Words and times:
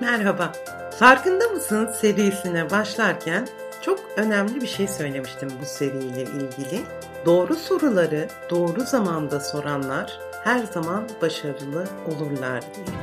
Merhaba. 0.00 0.52
Farkında 0.98 1.48
mısın 1.48 1.88
serisine 2.00 2.70
başlarken 2.70 3.48
çok 3.82 4.00
önemli 4.16 4.60
bir 4.60 4.66
şey 4.66 4.88
söylemiştim 4.88 5.48
bu 5.62 5.66
seriyle 5.66 6.22
ilgili. 6.22 6.82
Doğru 7.26 7.54
soruları 7.54 8.28
doğru 8.50 8.80
zamanda 8.80 9.40
soranlar 9.40 10.18
her 10.44 10.64
zaman 10.64 11.04
başarılı 11.22 11.84
olurlar 12.06 12.62
diye. 12.62 12.96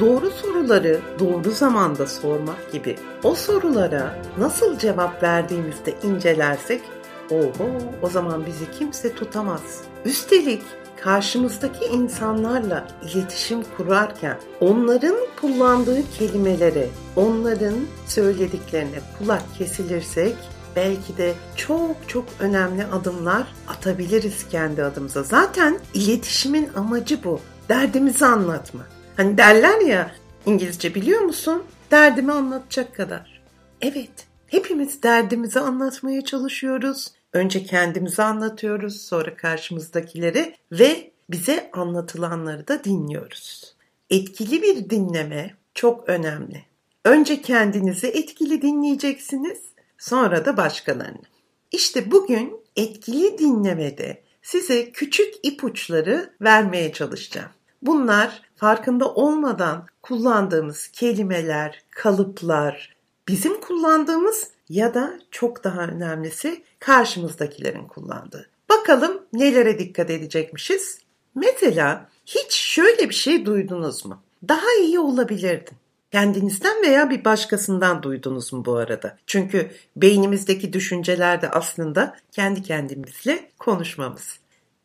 Doğru 0.00 0.30
soruları 0.30 1.00
doğru 1.18 1.50
zamanda 1.50 2.06
sormak 2.06 2.72
gibi 2.72 2.96
o 3.24 3.34
sorulara 3.34 4.14
nasıl 4.38 4.78
cevap 4.78 5.22
verdiğimizde 5.22 5.94
incelersek 6.02 6.82
oho 7.30 7.68
o 8.02 8.08
zaman 8.08 8.46
bizi 8.46 8.70
kimse 8.70 9.14
tutamaz. 9.14 9.80
Üstelik 10.04 10.62
karşımızdaki 11.04 11.84
insanlarla 11.84 12.86
iletişim 13.02 13.62
kurarken 13.76 14.38
onların 14.60 15.16
kullandığı 15.40 16.10
kelimelere, 16.18 16.88
onların 17.16 17.74
söylediklerine 18.06 18.98
kulak 19.18 19.42
kesilirsek 19.58 20.36
belki 20.76 21.16
de 21.16 21.34
çok 21.56 21.96
çok 22.08 22.24
önemli 22.40 22.84
adımlar 22.84 23.46
atabiliriz 23.68 24.48
kendi 24.48 24.84
adımıza. 24.84 25.22
Zaten 25.22 25.78
iletişimin 25.94 26.68
amacı 26.76 27.24
bu. 27.24 27.40
Derdimizi 27.68 28.26
anlatma. 28.26 28.80
Hani 29.16 29.38
derler 29.38 29.80
ya 29.80 30.10
İngilizce 30.46 30.94
biliyor 30.94 31.20
musun? 31.20 31.62
Derdimi 31.90 32.32
anlatacak 32.32 32.94
kadar. 32.96 33.42
Evet, 33.80 34.26
hepimiz 34.46 35.02
derdimizi 35.02 35.60
anlatmaya 35.60 36.24
çalışıyoruz. 36.24 37.12
Önce 37.32 37.64
kendimizi 37.64 38.22
anlatıyoruz, 38.22 39.00
sonra 39.00 39.36
karşımızdakileri 39.36 40.56
ve 40.72 41.10
bize 41.30 41.70
anlatılanları 41.72 42.68
da 42.68 42.84
dinliyoruz. 42.84 43.74
Etkili 44.10 44.62
bir 44.62 44.90
dinleme 44.90 45.54
çok 45.74 46.08
önemli. 46.08 46.64
Önce 47.04 47.42
kendinizi 47.42 48.06
etkili 48.06 48.62
dinleyeceksiniz, 48.62 49.58
sonra 49.98 50.44
da 50.44 50.56
başkalarını. 50.56 51.22
İşte 51.70 52.10
bugün 52.10 52.60
etkili 52.76 53.38
dinlemede 53.38 54.22
size 54.42 54.92
küçük 54.92 55.34
ipuçları 55.42 56.30
vermeye 56.40 56.92
çalışacağım. 56.92 57.50
Bunlar 57.82 58.42
farkında 58.56 59.14
olmadan 59.14 59.86
kullandığımız 60.02 60.88
kelimeler, 60.88 61.82
kalıplar, 61.90 62.96
bizim 63.28 63.60
kullandığımız 63.60 64.48
ya 64.72 64.94
da 64.94 65.18
çok 65.30 65.64
daha 65.64 65.80
önemlisi 65.80 66.62
karşımızdakilerin 66.78 67.86
kullandığı. 67.86 68.48
Bakalım 68.68 69.22
nelere 69.32 69.78
dikkat 69.78 70.10
edecekmişiz? 70.10 70.98
Mesela 71.34 72.08
hiç 72.26 72.52
şöyle 72.52 73.08
bir 73.08 73.14
şey 73.14 73.46
duydunuz 73.46 74.04
mu? 74.04 74.22
Daha 74.48 74.72
iyi 74.82 74.98
olabilirdin. 74.98 75.76
Kendinizden 76.12 76.82
veya 76.82 77.10
bir 77.10 77.24
başkasından 77.24 78.02
duydunuz 78.02 78.52
mu 78.52 78.64
bu 78.64 78.76
arada? 78.76 79.18
Çünkü 79.26 79.70
beynimizdeki 79.96 80.72
düşünceler 80.72 81.42
de 81.42 81.50
aslında 81.50 82.16
kendi 82.30 82.62
kendimizle 82.62 83.50
konuşmamız. 83.58 84.38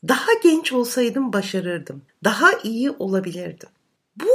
Daha 0.07 0.33
genç 0.43 0.73
olsaydım 0.73 1.33
başarırdım. 1.33 2.01
Daha 2.23 2.51
iyi 2.63 2.91
olabilirdim. 2.91 3.69
Bu 4.15 4.29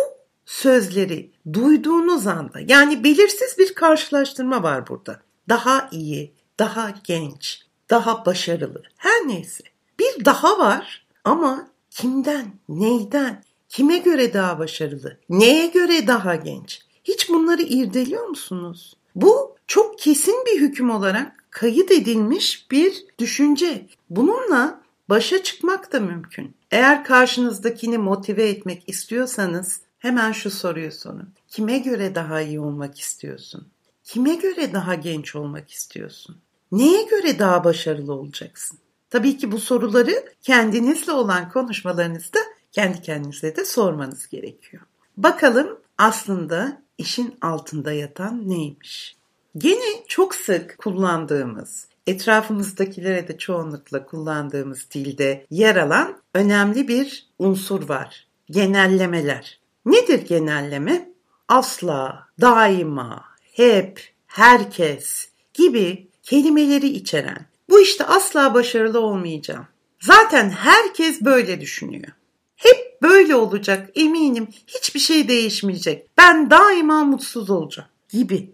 sözleri 0.47 1.31
duyduğunuz 1.53 2.27
anda 2.27 2.61
yani 2.69 3.05
belirsiz 3.05 3.59
bir 3.59 3.75
karşılaştırma 3.75 4.63
var 4.63 4.89
burada. 4.89 5.21
Daha 5.53 5.89
iyi, 5.93 6.33
daha 6.59 6.95
genç, 7.05 7.63
daha 7.91 8.27
başarılı. 8.27 8.83
Her 8.97 9.29
neyse. 9.29 9.65
Bir 9.99 10.25
daha 10.25 10.59
var 10.59 11.07
ama 11.25 11.69
kimden, 11.91 12.53
neyden, 12.69 13.45
kime 13.69 13.99
göre 13.99 14.35
daha 14.35 14.59
başarılı, 14.59 15.19
neye 15.29 15.67
göre 15.67 16.07
daha 16.07 16.35
genç? 16.35 16.81
Hiç 17.05 17.29
bunları 17.29 17.63
irdeliyor 17.63 18.27
musunuz? 18.27 18.97
Bu 19.15 19.57
çok 19.67 19.99
kesin 19.99 20.45
bir 20.47 20.61
hüküm 20.61 20.91
olarak 20.91 21.45
kayıt 21.51 21.91
edilmiş 21.91 22.71
bir 22.71 23.05
düşünce. 23.19 23.87
Bununla 24.11 24.81
başa 25.09 25.43
çıkmak 25.43 25.93
da 25.93 26.01
mümkün. 26.01 26.55
Eğer 26.71 27.05
karşınızdakini 27.05 27.99
motive 27.99 28.49
etmek 28.49 28.89
istiyorsanız 28.89 29.81
hemen 29.99 30.33
şu 30.33 30.51
soruyu 30.51 30.93
sorun. 30.93 31.29
Kime 31.49 31.79
göre 31.79 32.15
daha 32.15 32.41
iyi 32.41 32.61
olmak 32.61 33.01
istiyorsun? 33.01 33.72
Kime 34.05 34.35
göre 34.35 34.73
daha 34.73 34.95
genç 34.95 35.37
olmak 35.37 35.71
istiyorsun? 35.71 36.37
Neye 36.73 37.03
göre 37.03 37.39
daha 37.39 37.65
başarılı 37.65 38.13
olacaksın? 38.13 38.79
Tabii 39.11 39.37
ki 39.39 39.53
bu 39.53 39.59
soruları 39.59 40.25
kendinizle 40.43 41.13
olan 41.13 41.51
konuşmalarınızda 41.51 42.39
kendi 42.73 43.03
kendinize 43.03 43.57
de 43.57 43.65
sormanız 43.65 44.29
gerekiyor. 44.29 44.83
Bakalım 45.17 45.79
aslında 45.99 46.83
işin 46.99 47.39
altında 47.41 47.93
yatan 47.93 48.49
neymiş? 48.49 49.17
Gene 49.59 50.05
çok 50.09 50.35
sık 50.35 50.79
kullandığımız, 50.79 51.89
etrafımızdakilere 52.07 53.29
de 53.29 53.39
çoğunlukla 53.39 54.07
kullandığımız 54.07 54.91
dilde 54.95 55.47
yer 55.51 55.77
alan 55.77 56.19
önemli 56.35 56.89
bir 56.89 57.27
unsur 57.39 57.89
var. 57.89 58.27
Genellemeler. 58.51 59.61
Nedir 59.87 60.27
genelleme? 60.27 61.13
Asla, 61.49 62.27
daima, 62.41 63.25
hep, 63.53 64.01
herkes 64.27 65.29
gibi 65.55 66.09
kelimeleri 66.23 66.89
içeren. 66.89 67.47
Bu 67.71 67.81
işte 67.81 68.05
asla 68.05 68.55
başarılı 68.55 69.01
olmayacağım. 69.01 69.67
Zaten 70.01 70.51
herkes 70.51 71.21
böyle 71.21 71.61
düşünüyor. 71.61 72.13
Hep 72.57 73.03
böyle 73.03 73.35
olacak 73.35 73.91
eminim. 73.95 74.49
Hiçbir 74.67 75.01
şey 75.01 75.29
değişmeyecek. 75.29 76.07
Ben 76.19 76.51
daima 76.51 77.05
mutsuz 77.05 77.51
olacağım 77.51 77.89
gibi. 78.09 78.51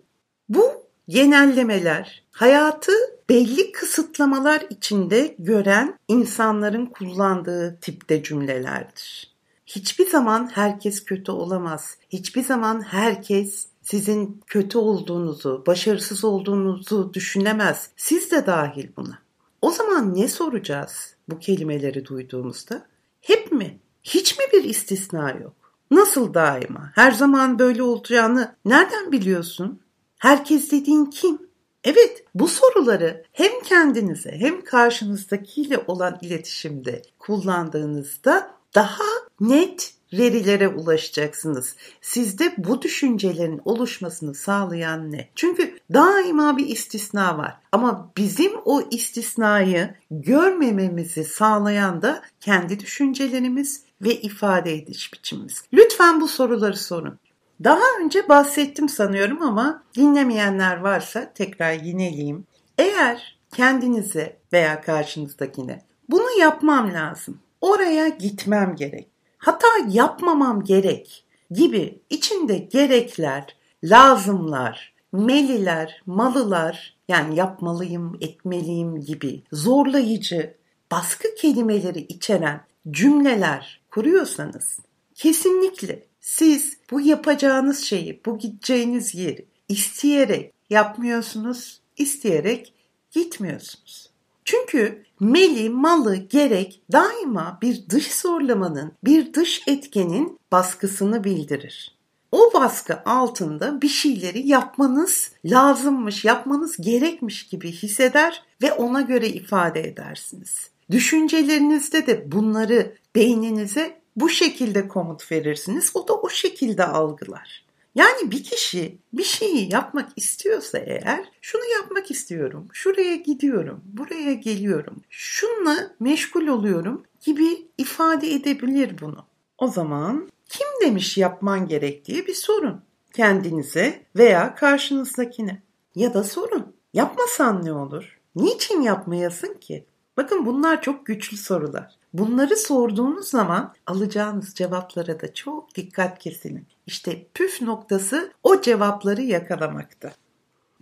Bu 0.48 0.86
genellemeler 1.08 2.22
hayatı 2.30 2.92
belli 3.28 3.72
kısıtlamalar 3.72 4.66
içinde 4.70 5.34
gören 5.38 5.98
insanların 6.08 6.86
kullandığı 6.86 7.78
tipte 7.80 8.22
cümlelerdir. 8.22 9.34
Hiçbir 9.66 10.06
zaman 10.06 10.50
herkes 10.54 11.04
kötü 11.04 11.32
olamaz. 11.32 11.96
Hiçbir 12.08 12.44
zaman 12.44 12.82
herkes 12.82 13.66
sizin 13.90 14.42
kötü 14.46 14.78
olduğunuzu, 14.78 15.64
başarısız 15.66 16.24
olduğunuzu 16.24 17.14
düşünemez. 17.14 17.90
Siz 17.96 18.30
de 18.30 18.46
dahil 18.46 18.88
buna. 18.96 19.18
O 19.62 19.70
zaman 19.70 20.14
ne 20.14 20.28
soracağız 20.28 21.14
bu 21.28 21.38
kelimeleri 21.38 22.04
duyduğumuzda? 22.04 22.86
Hep 23.20 23.52
mi? 23.52 23.78
Hiç 24.02 24.38
mi 24.38 24.44
bir 24.52 24.64
istisna 24.64 25.30
yok? 25.30 25.54
Nasıl 25.90 26.34
daima? 26.34 26.92
Her 26.94 27.12
zaman 27.12 27.58
böyle 27.58 27.82
olacağını 27.82 28.54
nereden 28.64 29.12
biliyorsun? 29.12 29.80
Herkes 30.18 30.72
dediğin 30.72 31.04
kim? 31.04 31.38
Evet, 31.84 32.24
bu 32.34 32.48
soruları 32.48 33.24
hem 33.32 33.62
kendinize 33.64 34.30
hem 34.30 34.64
karşınızdakiyle 34.64 35.84
olan 35.86 36.18
iletişimde 36.22 37.02
kullandığınızda 37.18 38.50
daha 38.74 39.04
net 39.40 39.98
verilere 40.12 40.68
ulaşacaksınız. 40.68 41.76
Sizde 42.00 42.54
bu 42.58 42.82
düşüncelerin 42.82 43.60
oluşmasını 43.64 44.34
sağlayan 44.34 45.12
ne? 45.12 45.28
Çünkü 45.34 45.78
daima 45.92 46.56
bir 46.56 46.66
istisna 46.66 47.38
var. 47.38 47.56
Ama 47.72 48.10
bizim 48.16 48.52
o 48.64 48.82
istisnayı 48.90 49.94
görmememizi 50.10 51.24
sağlayan 51.24 52.02
da 52.02 52.22
kendi 52.40 52.80
düşüncelerimiz 52.80 53.82
ve 54.02 54.14
ifade 54.14 54.74
ediş 54.74 55.12
biçimimiz. 55.12 55.64
Lütfen 55.72 56.20
bu 56.20 56.28
soruları 56.28 56.76
sorun. 56.76 57.18
Daha 57.64 57.84
önce 58.00 58.28
bahsettim 58.28 58.88
sanıyorum 58.88 59.42
ama 59.42 59.82
dinlemeyenler 59.96 60.76
varsa 60.76 61.32
tekrar 61.32 61.72
yineleyeyim. 61.72 62.46
Eğer 62.78 63.38
kendinize 63.54 64.36
veya 64.52 64.80
karşınızdakine 64.80 65.82
bunu 66.08 66.40
yapmam 66.40 66.94
lazım. 66.94 67.38
Oraya 67.60 68.08
gitmem 68.08 68.76
gerek 68.76 69.08
hata 69.48 69.68
yapmamam 69.88 70.64
gerek 70.64 71.24
gibi 71.50 72.02
içinde 72.10 72.58
gerekler, 72.58 73.56
lazımlar, 73.84 74.94
meliler, 75.12 76.02
malılar 76.06 76.96
yani 77.08 77.36
yapmalıyım, 77.36 78.18
etmeliyim 78.20 79.00
gibi 79.00 79.42
zorlayıcı, 79.52 80.54
baskı 80.90 81.34
kelimeleri 81.34 81.98
içeren 81.98 82.60
cümleler 82.90 83.80
kuruyorsanız 83.90 84.78
kesinlikle 85.14 86.06
siz 86.20 86.78
bu 86.90 87.00
yapacağınız 87.00 87.80
şeyi, 87.80 88.20
bu 88.26 88.38
gideceğiniz 88.38 89.14
yeri 89.14 89.46
isteyerek 89.68 90.52
yapmıyorsunuz, 90.70 91.80
isteyerek 91.96 92.74
gitmiyorsunuz. 93.10 94.10
Çünkü 94.50 95.02
meli, 95.20 95.70
malı, 95.70 96.16
gerek 96.16 96.80
daima 96.92 97.58
bir 97.62 97.88
dış 97.88 98.14
zorlamanın, 98.14 98.92
bir 99.04 99.34
dış 99.34 99.62
etkenin 99.66 100.38
baskısını 100.52 101.24
bildirir. 101.24 101.98
O 102.32 102.50
baskı 102.54 103.02
altında 103.04 103.82
bir 103.82 103.88
şeyleri 103.88 104.48
yapmanız 104.48 105.32
lazımmış, 105.44 106.24
yapmanız 106.24 106.76
gerekmiş 106.76 107.46
gibi 107.46 107.72
hisseder 107.72 108.42
ve 108.62 108.72
ona 108.72 109.00
göre 109.00 109.28
ifade 109.28 109.80
edersiniz. 109.80 110.70
Düşüncelerinizde 110.90 112.06
de 112.06 112.32
bunları 112.32 112.94
beyninize 113.14 114.00
bu 114.16 114.28
şekilde 114.28 114.88
komut 114.88 115.32
verirsiniz. 115.32 115.90
O 115.94 116.08
da 116.08 116.14
o 116.14 116.28
şekilde 116.28 116.86
algılar. 116.86 117.67
Yani 117.98 118.30
bir 118.30 118.44
kişi 118.44 118.98
bir 119.12 119.24
şeyi 119.24 119.72
yapmak 119.72 120.08
istiyorsa 120.16 120.78
eğer 120.78 121.24
şunu 121.40 121.62
yapmak 121.64 122.10
istiyorum, 122.10 122.68
şuraya 122.72 123.16
gidiyorum, 123.16 123.80
buraya 123.84 124.32
geliyorum, 124.32 125.02
şunla 125.10 125.76
meşgul 126.00 126.46
oluyorum 126.46 127.04
gibi 127.20 127.68
ifade 127.78 128.34
edebilir 128.34 129.00
bunu. 129.00 129.26
O 129.58 129.68
zaman 129.68 130.30
kim 130.48 130.66
demiş 130.82 131.18
yapman 131.18 131.68
gerektiği 131.68 132.26
bir 132.26 132.34
sorun 132.34 132.82
kendinize 133.12 134.02
veya 134.16 134.54
karşınızdakine. 134.54 135.62
Ya 135.94 136.14
da 136.14 136.24
sorun 136.24 136.76
yapmasan 136.94 137.64
ne 137.64 137.72
olur? 137.72 138.20
Niçin 138.36 138.80
yapmayasın 138.80 139.54
ki? 139.54 139.86
Bakın 140.18 140.46
bunlar 140.46 140.82
çok 140.82 141.06
güçlü 141.06 141.36
sorular. 141.36 141.94
Bunları 142.12 142.56
sorduğunuz 142.56 143.28
zaman 143.28 143.74
alacağınız 143.86 144.54
cevaplara 144.54 145.20
da 145.20 145.34
çok 145.34 145.74
dikkat 145.74 146.18
kesilin. 146.18 146.66
İşte 146.86 147.26
püf 147.34 147.62
noktası 147.62 148.32
o 148.42 148.60
cevapları 148.60 149.22
yakalamakta. 149.22 150.12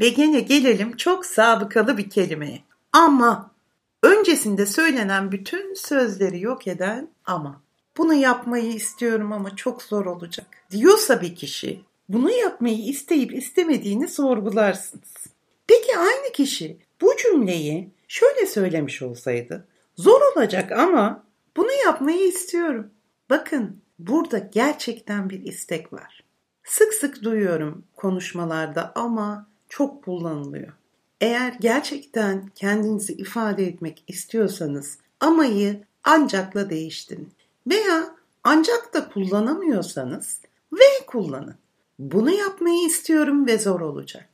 Ve 0.01 0.09
gene 0.09 0.41
gelelim 0.41 0.97
çok 0.97 1.27
sabıkalı 1.27 1.99
bir 1.99 2.11
kelimeye. 2.11 2.63
Ama 2.93 3.51
öncesinde 4.03 4.67
söylenen 4.67 5.33
bütün 5.33 5.75
sözleri 5.75 6.41
yok 6.41 6.67
eden 6.67 7.09
ama. 7.25 7.63
Bunu 7.97 8.15
yapmayı 8.15 8.73
istiyorum 8.73 9.33
ama 9.33 9.57
çok 9.57 9.83
zor 9.83 10.07
olacak. 10.07 10.47
Diyorsa 10.71 11.23
bir 11.23 11.35
kişi 11.35 11.81
bunu 12.09 12.31
yapmayı 12.31 12.79
isteyip 12.79 13.35
istemediğini 13.35 14.09
sorgularsınız. 14.09 15.15
Peki 15.67 15.99
aynı 15.99 16.33
kişi 16.33 16.79
bu 17.01 17.17
cümleyi 17.17 17.96
şöyle 18.09 18.47
söylemiş 18.47 19.03
olsaydı 19.03 19.67
Zor 19.97 20.21
olacak 20.37 20.73
ama 20.73 21.25
bunu 21.57 21.73
yapmayı 21.85 22.29
istiyorum. 22.29 22.91
Bakın 23.31 23.81
burada 23.99 24.39
gerçekten 24.39 25.31
bir 25.31 25.45
istek 25.45 25.93
var. 25.93 26.25
Sık 26.65 26.95
sık 26.95 27.23
duyuyorum 27.23 27.85
konuşmalarda 27.97 28.93
ama 28.95 29.47
çok 29.69 30.05
kullanılıyor. 30.05 30.73
Eğer 31.21 31.55
gerçekten 31.61 32.51
kendinizi 32.55 33.13
ifade 33.13 33.67
etmek 33.67 34.05
istiyorsanız 34.07 34.99
amayı 35.21 35.85
ancakla 36.05 36.71
değiştirin. 36.71 37.29
Veya 37.67 38.17
ancak 38.45 38.95
da 38.95 39.09
kullanamıyorsanız 39.09 40.41
ve 40.73 41.07
kullanın. 41.07 41.55
Bunu 41.99 42.31
yapmayı 42.31 42.87
istiyorum 42.87 43.47
ve 43.47 43.59
zor 43.59 43.81
olacak. 43.81 44.29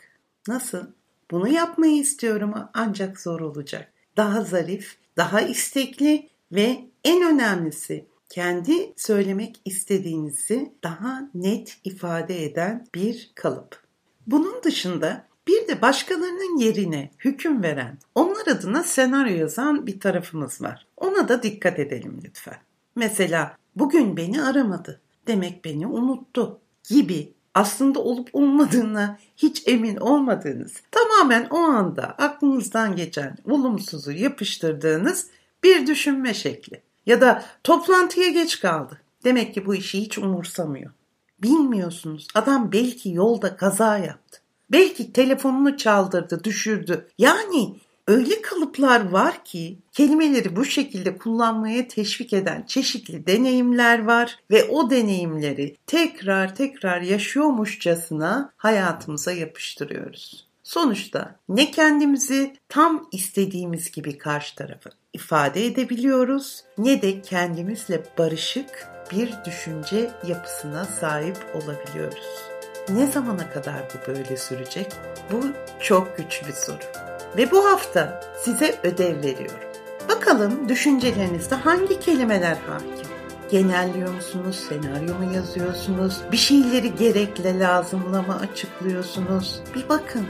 Nasıl? 0.49 0.87
Bunu 1.33 1.49
yapmayı 1.49 1.97
istiyorum 1.97 2.55
ancak 2.75 3.21
zor 3.21 3.41
olacak. 3.41 3.93
Daha 4.17 4.45
zarif, 4.45 4.97
daha 5.17 5.41
istekli 5.41 6.29
ve 6.53 6.85
en 7.05 7.35
önemlisi 7.35 8.07
kendi 8.29 8.93
söylemek 8.97 9.61
istediğinizi 9.65 10.73
daha 10.85 11.31
net 11.35 11.79
ifade 11.85 12.45
eden 12.45 12.87
bir 12.95 13.33
kalıp. 13.35 13.83
Bunun 14.27 14.63
dışında 14.63 15.27
bir 15.47 15.69
de 15.69 15.83
başkalarının 15.83 16.59
yerine 16.59 17.11
hüküm 17.19 17.63
veren, 17.63 17.99
onlar 18.15 18.47
adına 18.47 18.83
senaryo 18.83 19.37
yazan 19.37 19.87
bir 19.87 20.01
tarafımız 20.01 20.63
var. 20.63 20.87
Ona 20.97 21.29
da 21.29 21.43
dikkat 21.43 21.79
edelim 21.79 22.21
lütfen. 22.25 22.57
Mesela 22.97 23.57
bugün 23.77 24.17
beni 24.17 24.43
aramadı, 24.43 25.01
demek 25.27 25.65
beni 25.65 25.87
unuttu 25.87 26.61
gibi 26.89 27.35
aslında 27.55 28.01
olup 28.01 28.29
olmadığına 28.33 29.19
hiç 29.37 29.63
emin 29.69 29.97
olmadığınız, 29.97 30.75
tamamen 30.91 31.47
o 31.51 31.59
anda 31.59 32.03
aklınızdan 32.03 32.97
geçen 32.97 33.37
olumsuzu 33.51 34.13
yapıştırdığınız 34.13 35.27
bir 35.63 35.87
düşünme 35.87 36.35
şekli. 36.35 36.83
Ya 37.07 37.21
da 37.21 37.45
toplantıya 37.65 38.29
geç 38.29 38.61
kaldı. 38.61 39.01
Demek 39.25 39.55
ki 39.55 39.67
bu 39.67 39.75
işi 39.75 40.01
hiç 40.01 40.19
umursamıyor. 40.19 40.91
Bilmiyorsunuz. 41.43 42.27
Adam 42.35 42.73
belki 42.73 43.11
yolda 43.11 43.57
kaza 43.57 43.99
yaptı. 43.99 44.41
Belki 44.73 45.13
telefonunu 45.13 45.77
çaldırdı, 45.77 46.45
düşürdü. 46.45 47.09
Yani 47.19 47.77
öyle 48.09 48.43
kalıplar 48.43 49.11
var 49.11 49.45
ki 49.45 49.79
kelimeleri 49.93 50.57
bu 50.57 50.65
şekilde 50.65 51.19
kullanmaya 51.19 51.89
teşvik 51.89 52.33
eden 52.33 52.63
çeşitli 52.67 53.27
deneyimler 53.27 54.05
var 54.05 54.39
ve 54.51 54.65
o 54.65 54.91
deneyimleri 54.91 55.77
tekrar 55.87 56.55
tekrar 56.55 57.01
yaşıyormuşçasına 57.01 58.53
hayatımıza 58.57 59.33
yapıştırıyoruz. 59.33 60.53
Sonuçta 60.63 61.37
ne 61.49 61.71
kendimizi 61.71 62.57
tam 62.69 63.09
istediğimiz 63.13 63.91
gibi 63.91 64.19
karşı 64.19 64.55
tarafa 64.55 64.91
ifade 65.13 65.67
edebiliyoruz 65.67 66.65
ne 66.79 67.03
de 67.03 67.23
kendimizle 67.23 68.05
barışık 68.19 68.89
bir 69.13 69.33
düşünce 69.45 70.11
yapısına 70.29 70.85
sahip 70.85 71.37
olabiliyoruz. 71.55 72.27
Ne 72.89 73.07
zamana 73.07 73.51
kadar 73.51 73.83
bu 73.95 74.13
böyle 74.13 74.37
sürecek? 74.37 74.93
Bu 75.33 75.47
çok 75.81 76.17
güçlü 76.17 76.47
bir 76.47 76.53
soru. 76.53 77.12
Ve 77.37 77.51
bu 77.51 77.65
hafta 77.65 78.21
size 78.45 78.81
ödev 78.83 79.23
veriyorum. 79.23 79.61
Bakalım 80.09 80.69
düşüncelerinizde 80.69 81.55
hangi 81.55 82.01
kelimeler 82.01 82.57
hakim? 82.69 83.13
Genelliyor 83.51 84.15
musunuz? 84.15 84.65
Senaryo 84.69 85.15
mu 85.15 85.35
yazıyorsunuz? 85.35 86.21
Bir 86.33 86.37
şeyleri 86.37 86.95
gerekle 86.95 87.59
lazımla 87.59 88.23
mı 88.23 88.39
açıklıyorsunuz? 88.39 89.61
Bir 89.75 89.89
bakın. 89.89 90.27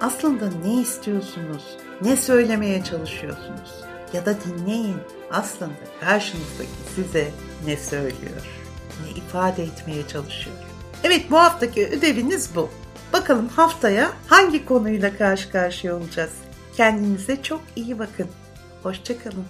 Aslında 0.00 0.44
ne 0.64 0.80
istiyorsunuz? 0.80 1.64
Ne 2.02 2.16
söylemeye 2.16 2.84
çalışıyorsunuz? 2.84 3.84
Ya 4.12 4.26
da 4.26 4.34
dinleyin. 4.40 4.96
Aslında 5.30 5.72
karşınızdaki 6.00 6.70
size 6.94 7.30
ne 7.66 7.76
söylüyor? 7.76 8.60
Ne 9.04 9.10
ifade 9.10 9.62
etmeye 9.62 10.08
çalışıyor? 10.08 10.56
Evet 11.04 11.30
bu 11.30 11.38
haftaki 11.38 11.86
ödeviniz 11.86 12.50
bu. 12.54 12.70
Bakalım 13.12 13.48
haftaya 13.48 14.10
hangi 14.26 14.64
konuyla 14.64 15.16
karşı 15.18 15.52
karşıya 15.52 15.96
olacağız? 15.96 16.32
Kendinize 16.76 17.42
çok 17.42 17.60
iyi 17.76 17.98
bakın. 17.98 18.26
Hoşçakalın. 18.82 19.44